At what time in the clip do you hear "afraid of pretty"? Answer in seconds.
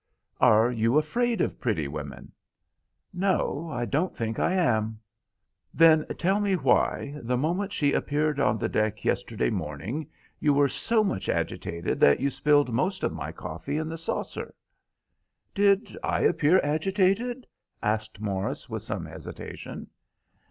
0.97-1.87